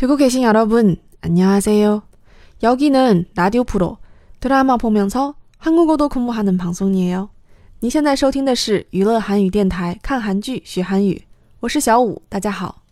[0.00, 2.02] 듣고 계신 여러분, 안녕하세요.
[2.62, 3.98] 여기는 라디오 프로
[4.40, 7.30] 드라마 보면서 한국어도 공부하는 방송이에요.
[7.80, 11.22] 你现在收听的是娱乐韩语电台，看韩剧学韩语，
[11.60, 12.82] 我是小五，大家好。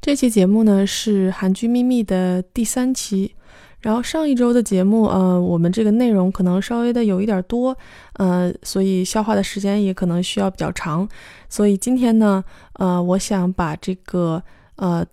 [0.00, 3.34] 这期节目呢是韩剧《秘密》的第三期，
[3.80, 7.76] 然后上一周的节目，呃，我们这个内容可能稍微的有一点多，
[8.14, 11.06] 呃，所以消化的时间也可能需要比较长，
[11.50, 12.42] 所以今天呢，
[12.74, 14.42] 呃，我想把这个
[14.76, 15.04] 呃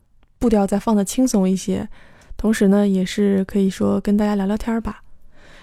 [0.43, 1.89] 步调再放的轻松一些，
[2.37, 5.01] 同时呢，也是可以说跟大家聊聊天吧。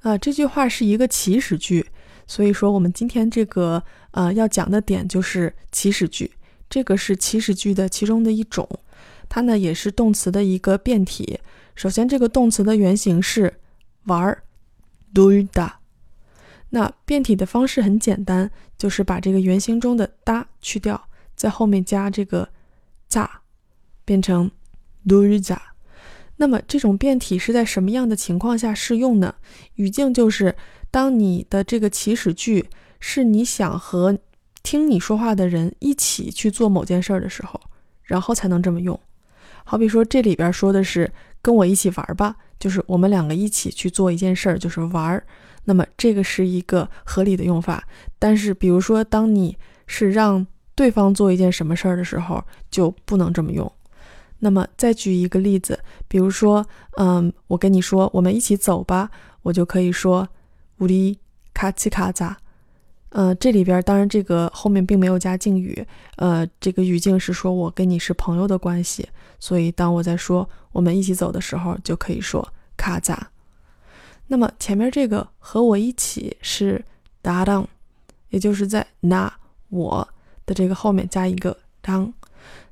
[0.00, 1.86] 啊，这句话是一个祈使句，
[2.26, 6.30] 所以说我们今天这个呃要讲的点就是祈使句，
[6.68, 8.66] 这个是祈使句的其中的一种，
[9.28, 11.38] 它呢也是动词的一个变体。
[11.74, 13.60] 首先，这个动词的原型是
[14.04, 14.42] 玩儿
[15.14, 15.70] ，du da，
[16.70, 22.48] 那变体的方式很简单，就是把这个原型中的 da 去掉，在后面加这个
[23.10, 23.28] za，
[24.04, 24.50] 变成
[25.06, 25.58] duda。
[26.40, 29.34] 那么这种变体是在什么样的情况下适用呢？
[29.74, 30.56] 语境就是
[30.90, 32.64] 当你的这个起始句
[32.98, 34.18] 是你想和
[34.62, 37.60] 听你说话的人一起去做某件事儿的时候，
[38.02, 38.98] 然后才能这么用。
[39.64, 41.12] 好比说这里边说的是
[41.42, 45.22] 跟我一起玩吧，就是我们两个一起去做一件事儿，就是玩儿。
[45.64, 47.86] 那么这个是一个合理的用法，
[48.18, 53.70] 但是比如说，当你是让对方做一件什么事儿的时候，就不能这么用。
[54.39, 56.65] 那么再举一个例子，比如说，
[56.97, 59.09] 嗯，我跟你说，我们一起走吧，
[59.43, 60.27] 我就可以说
[60.79, 61.17] 우리
[61.53, 62.35] 卡치卡자。
[63.09, 65.87] 嗯，这里边当然这个后面并没有加敬语，
[66.17, 69.07] 呃，这个语境是说我跟你是朋友的关系，
[69.39, 73.17] 所以当我在说我们一起走的时候，就可以说卡자
[74.27, 76.83] 那么前面这个和我一起是
[77.21, 77.65] 搭档，
[78.29, 79.33] 也就是在那
[79.69, 80.05] 我
[80.45, 82.13] 的这个后面加一个当。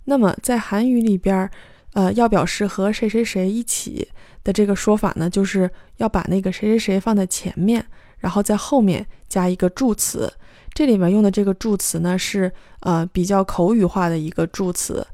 [0.09, 1.49] 那么在韩语里边，
[1.93, 4.09] 呃，要表示和谁谁谁一起
[4.43, 7.85] 的这个说法呢，就是要把那个谁谁谁放在前面，
[8.17, 10.33] 然后在后面加一个助词。
[10.73, 15.07] 这里面用的这个助词呢，是呃比较口语化的一个助词，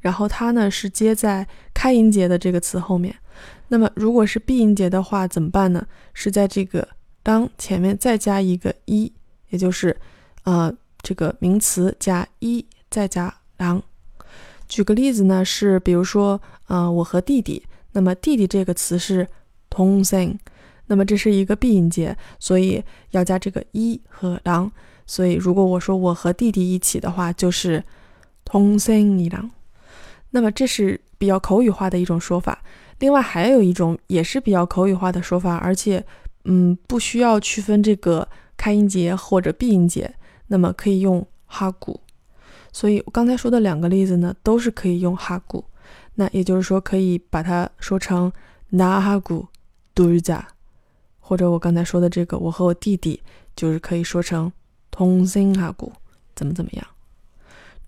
[0.00, 3.12] 然后它呢是接在开音节的这个词后面。
[3.68, 5.84] 那么，如果是闭音节的话，怎么办呢？
[6.14, 6.86] 是在这个
[7.24, 9.12] 当前面再加一个一，
[9.48, 9.96] 也就是
[10.44, 13.82] 呃这个名词加一再加当。
[14.68, 17.62] 举个例子呢，是比如说啊，我和弟弟。
[17.92, 19.26] 那么“弟弟”这个词是
[19.70, 20.36] tong sen，
[20.86, 24.70] 那么这是一个闭音节，所以要加这个一和郎。
[25.06, 27.82] 所以如果我说我和弟弟一起的话，就是
[28.44, 29.50] tong。
[30.30, 32.62] 那么这是比较口语化的一种说法。
[32.98, 36.04] 另外还有一种也是比较口语化的说法，而且
[36.44, 38.28] 嗯不需要区分这个
[38.58, 40.14] 开音节或者闭音节，
[40.48, 41.98] 那么可以用 ha gu。
[42.76, 45.64] 所以我刚才说的两个例子呢，都是可以用哈古，
[46.16, 48.30] 那也就是说可以把它说成
[48.72, 49.46] NA HAGU
[49.94, 50.42] DO JZA
[51.18, 53.18] 或者我刚才说的这个我和我弟弟
[53.54, 54.52] 就是可以说成
[54.90, 55.90] 同音哈古，
[56.34, 56.86] 怎么怎么样？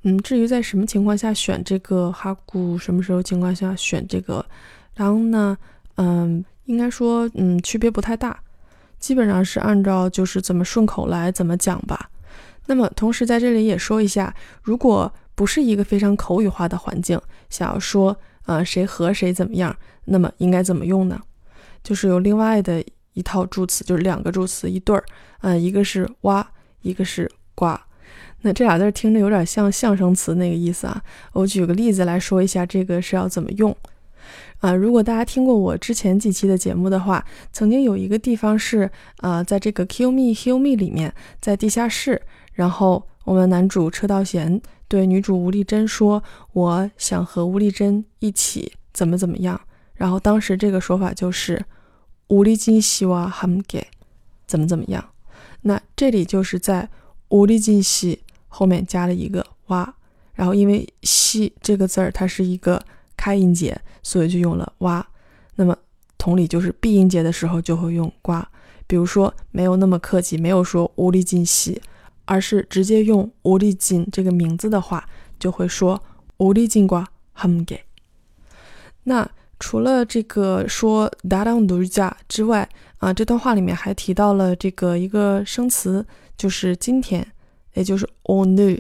[0.05, 4.43] 嗯至于在什么情况下选这个哈古，什么时候情况下选这个，
[4.95, 5.55] 然后呢
[5.97, 8.41] 嗯应该说嗯区别不太大，
[8.99, 12.09] 基本上是按照就是怎么顺口来怎么讲吧。
[12.69, 18.17] 那么同时在这里也说一下，如果不是一个非常口语化的环境，想要说，
[18.47, 21.21] 呃，谁和谁怎么样，那么应该怎么用呢？
[21.83, 22.85] 就是有另外的
[23.15, 25.05] 一套助词，就是两个助词一对儿，
[25.41, 26.47] 嗯，一个是哇，
[26.83, 27.77] 一个是呱。
[28.43, 31.03] 那这俩字听着有点像象声词那个意思啊。
[31.33, 33.77] 我举个例子来说一下，这个是要怎么用
[34.61, 34.73] 啊？
[34.73, 42.23] 如果大家听过我之前几期的节目的话，曾经有一个地方是啊，在这个 Kill Me Heal Me 里面，在地下室，
[42.59, 46.21] 然后我们男主车道贤对女主吴丽珍说
[46.55, 49.61] ：“我想和吴丽珍一起怎么怎么样。”
[49.95, 51.65] 然后当时这个说法就是
[52.27, 53.87] “吴丽金希望哈姆给
[54.49, 55.11] 怎么怎么样”。
[55.63, 56.89] 那这里就是在
[57.31, 58.19] “吴丽金希”。
[58.51, 59.95] 后面加了一个哇，
[60.35, 62.83] 然后因为“西”这个字儿它是一个
[63.17, 65.07] 开音节，所以就用了哇。
[65.55, 65.77] 那么
[66.17, 68.33] 同理，就是闭音节的时候就会用呱。
[68.89, 71.81] 比如说没有那么客气，没有说“无力金西”，
[72.29, 75.09] 而是直接用“无力金”这个名字的话，
[75.41, 76.01] 就会说
[76.37, 77.83] “无力金瓜很给”。
[79.05, 79.29] 那
[79.59, 87.27] 除了这个说“达当独家”之外啊，这段话里面还提到了这个一个生词，就是今天。
[87.75, 88.77] 也就是 o new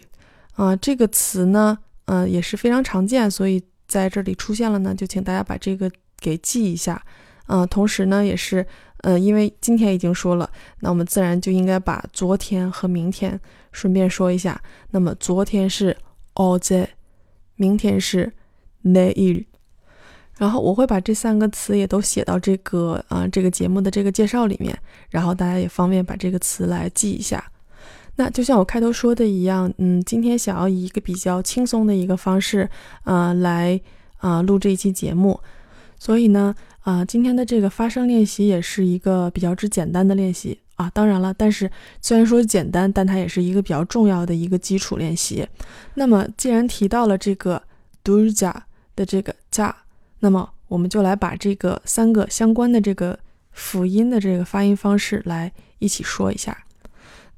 [0.54, 7.00] 啊，这个词呢，嗯，也是非常常见，所以在这里出现了呢，就请大家把这个给记一下，
[7.46, 8.66] 啊，同时呢，也是，
[9.02, 10.50] 嗯，因为今天已经说了，
[10.80, 13.40] 那我们自然就应该把昨天和明天
[13.72, 14.60] 顺便说一下。
[14.90, 15.96] 那么昨天是
[16.34, 16.88] o j
[17.56, 18.32] 明天是
[18.84, 19.44] ne il，
[20.36, 24.76] 然后我会把这三个词也都写到这个啊这个节目的这个介绍里面，
[25.10, 27.52] 然后大家也方便把这个词来记一下。
[28.16, 32.68] 那就像我开头说的一样，嗯，今天想要以一个比较轻松的一个方式，
[33.04, 33.80] 呃，来
[34.16, 35.40] 啊录这一期节目，
[35.98, 36.52] 所以呢，
[36.88, 40.88] 啊，今天的这个发声练习也是一个比较之简单的练习啊。
[40.88, 41.70] 当然了，但是
[42.00, 45.46] 虽然说简单，但它也是一个比较重要的一个基础练习。
[45.96, 47.62] 那么既然提到了这个
[48.02, 48.64] do 加
[48.96, 49.76] 的这个加，
[50.20, 53.18] 那么我们就来把这个三个相关的这个
[53.50, 56.56] 辅音的这个发音方式来一起说一下。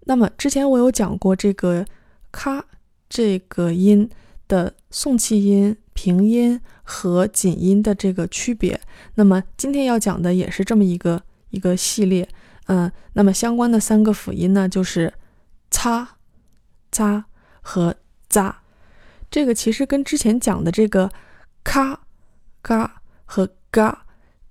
[0.04, 1.84] 那么之前我有讲过这个
[2.30, 2.64] “咔”
[3.10, 4.08] 这个音
[4.46, 8.80] 的送气音、平音和紧音的这个区别。
[9.16, 12.26] 那么今天要讲的也是这么一个一个系列。
[12.68, 15.12] 嗯，那么相关的三个辅音呢，就是
[15.70, 16.16] “擦”、
[16.90, 17.26] “扎”
[17.60, 17.94] 和
[18.30, 18.62] “扎”。
[19.30, 21.10] 这个其实跟之前讲的这个
[21.62, 22.00] “咔”、
[22.62, 24.06] “嘎”和“嘎”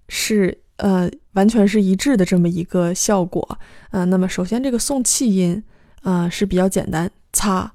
[0.07, 0.61] 是。
[0.79, 3.59] 呃，完全是一致的这么一个效果。
[3.91, 5.61] 嗯，那么首先这个送气音，
[6.03, 7.69] 啊是比较简单，擦。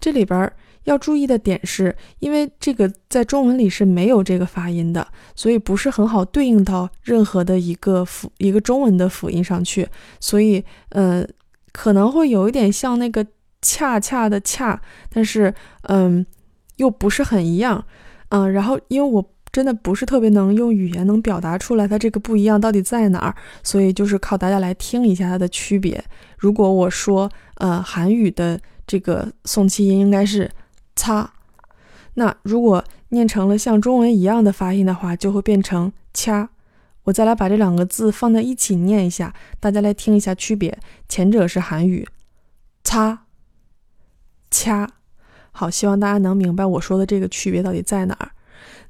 [0.00, 0.52] 这里边儿
[0.86, 5.06] 要注意的点是，因为这个在中文里是没有这个发音的，
[5.36, 9.86] 所以不是很好对应到任何的一个辅一个中文的辅音上去，
[10.18, 11.24] 所以呃
[11.72, 13.24] 可能会有一点像那个
[13.62, 14.80] 恰恰的恰，
[15.12, 16.24] 但是嗯
[16.76, 17.84] 又不是很一样。
[18.30, 19.30] 嗯，然后因为我。
[19.52, 26.04] 真的不是特别能用语言能表达出来，它这个不一样到底在哪儿，所以就是靠大家来听一下它的区别。
[26.36, 30.50] 如果我说，呃，韩语的这个送气音应该是
[30.96, 31.34] 擦，
[32.14, 36.48] 那如果念成了像中文一样的发音的话，就会变成掐。
[37.04, 40.76] 我再来把这两个字放在一起念一下，大家来听一下区别。
[41.08, 42.08] 前者是韩语，
[42.82, 43.26] 擦，
[44.50, 44.90] 掐。
[45.52, 48.32] 好，希望大家能明白我说的这个区别到底在哪儿。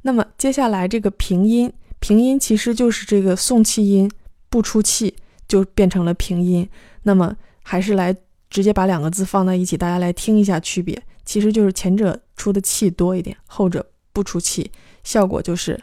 [0.03, 4.11] 那么接下来这个平音，平音其实就是这个送气音
[4.49, 5.15] 不出气
[5.47, 6.67] 就变成了平音。
[7.03, 8.17] 那么还是来
[8.49, 11.03] 直接把两个字放在一起，大家来听一下区别。
[11.27, 14.71] 其实就是前者出的气多一点，后者不出气，
[15.05, 15.79] 效果就是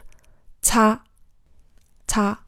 [0.60, 1.04] 擦
[2.08, 2.40] 擦。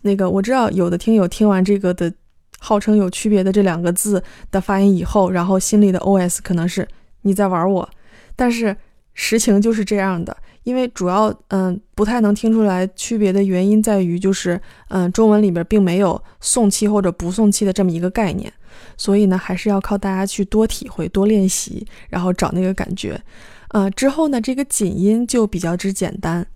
[0.00, 2.12] 那个我知道有的听友听完这个的
[2.58, 6.88] 号称有区别的这两个字的发音以后，然后心里的 OS 可能是
[7.22, 7.90] 你在玩我，
[8.36, 8.76] 但是
[9.12, 10.36] 实情就是这样的。
[10.64, 18.52] 因为主要嗯不太能听出来区别的原因在于就是嗯中文里边并没有送气或者不送气的这么一个概念，
[18.96, 23.20] 所以呢还是要靠大家去多体会多练习，然后找那个感觉。
[23.68, 26.46] 呃之后呢这个紧音就比较之简单，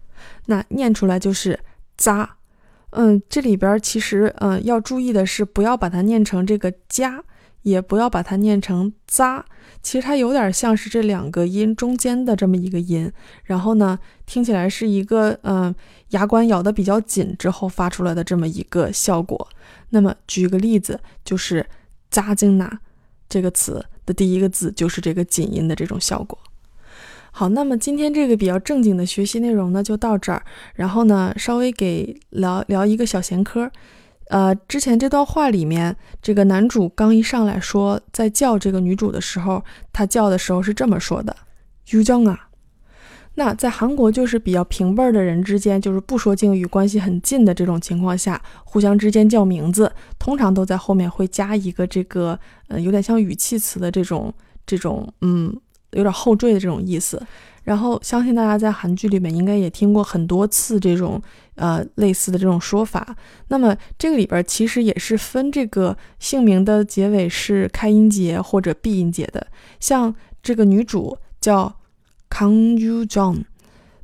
[0.46, 1.58] 那念出来就是
[1.96, 2.36] 扎。
[2.90, 7.22] 嗯这里边其实嗯要注意的是不要把它念成这个加，
[7.62, 9.44] 也不要把它念成扎。
[9.80, 13.10] 其实它有点像是这两个音中间的这么一个音，
[13.44, 15.72] 然后呢，听起来是一个嗯
[16.10, 19.48] 牙关咬得比较紧之后发出来的这么一个效果。
[19.90, 21.64] 那么举个例子，就是
[22.10, 22.80] “扎金娜”
[23.28, 26.38] 这个词的第一个字就是这个紧音的这种效果。
[27.30, 30.42] 好，那么今天这个比较正经的学习内容呢就到这儿，
[30.74, 33.70] 然后呢稍微给聊聊一个小闲嗑。
[34.28, 41.34] 呃，之前这段话里面，这个男主刚一上来说在叫这个女主的时候，他叫的时候是这么说的
[41.92, 42.48] ：“유정啊。”
[43.36, 54.34] 那在韩国就是比较平辈儿的人之间，就是不说敬语、关系很近的这种情况下，互相之间叫名字，通常都在后面会加一个这个，呃，有点像语气词的这种
[54.66, 55.56] 这种，嗯，
[55.92, 57.20] 有点后缀的这种意思。
[57.64, 61.20] 然后相信大家在韩剧里面应该也听过很多次这种，
[61.54, 63.16] 呃，类似的这种说法。
[63.48, 69.46] 那么这个里边其实也是分这个姓名的结尾是开音节或者闭音节的，
[69.80, 71.74] 像这个女主叫。
[72.30, 73.44] 康 u John，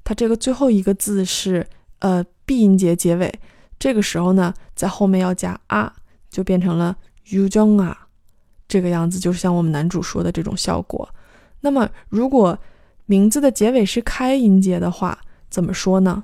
[0.02, 1.66] 她这个最后一个字是
[1.98, 3.30] 呃闭音节结尾，
[3.78, 5.92] 这个时候呢，在后面要加啊，
[6.30, 8.06] 就变成了 Yu Jong 啊，
[8.66, 11.06] 这个样子就是像我们男主说的这种效果。
[11.64, 12.58] 那么如果
[13.06, 15.18] 名字的结尾是开音节的话，
[15.48, 16.22] 怎么说呢？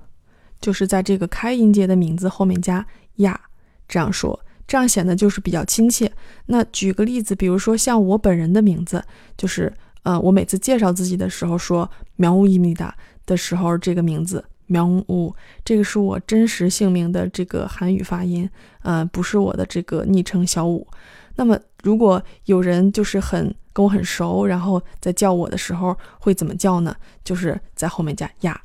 [0.60, 3.40] 就是在这个开音节的名字后面加呀，
[3.88, 6.12] 这样说，这样显得就是比较亲切。
[6.44, 9.02] 那举个例子，比如说像我本人的名字，
[9.36, 9.72] 就是。
[10.02, 18.48] 呃，我每次介绍自己的时候说“苗乌伊米达”的时候，这个名字“苗乌”这个是我真实姓名的这个韩语发音，
[18.80, 20.86] 呃，不是我的这个昵称小五。
[21.36, 26.94] 那么，如果有人就是很跟我很熟，然后在叫我的时候会怎么叫呢？
[27.24, 28.60] 就是在后面加呀。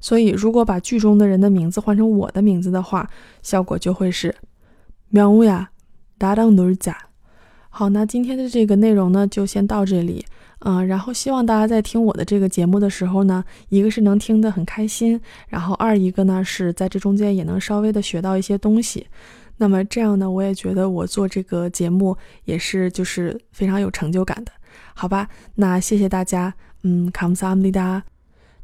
[0.00, 3.08] 所以，如果把剧中的人的名字换成我的名字的话，
[3.42, 4.34] 效果就会是
[5.10, 5.70] “苗乌呀，
[6.16, 6.96] 搭档都是假”。
[7.68, 10.24] 好，那今天的这个内容呢，就先到这里。
[10.60, 19.06] 嗯，然后希望大家在听我的这个节目的时候呢，一个是能听得很开心，然后二一个呢是在这中间也能稍微的学到一些东西。
[19.60, 24.50] 那么这样呢，我也觉得我做这个节目也是就是非常有成就感的，
[24.94, 25.28] 好吧？
[25.56, 28.02] 那谢谢大家，嗯，卡姆萨姆利达。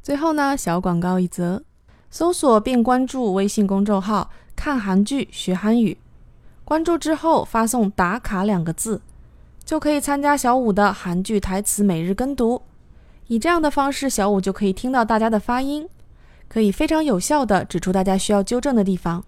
[0.03, 1.63] 最后呢，小广告一则，
[2.09, 5.99] 搜索并关注微信公众号“看韩剧学韩语”，
[6.65, 9.03] 关注之后发送“打卡”两个字，
[9.63, 12.63] 就可以参加小五的韩剧台词每日跟读。
[13.27, 15.87] 以这样的方式，小五就可以听到大家的发音，
[16.49, 19.23] 可以非常有效的指出大家需要纠正的地方。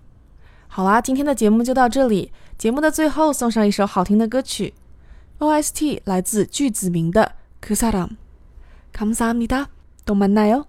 [0.68, 2.32] 好啦，今天的节目就到这里。
[2.58, 4.74] 节目的最后送上一首好听的歌曲，
[5.40, 7.34] OST 来自具子明的《
[7.68, 9.68] 그사람》。감사합니 다，
[10.06, 10.66] 또만나 요。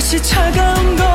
[0.00, 1.09] 다시 차가운 걸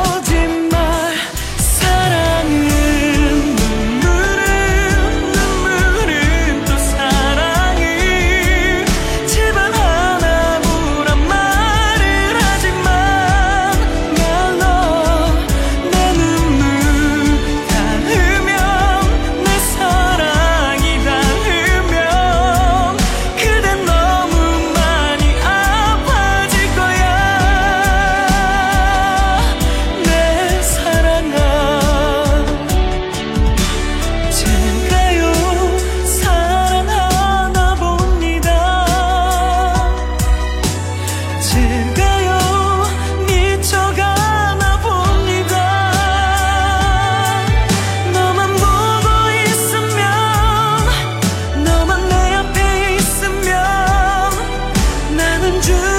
[55.65, 55.94] true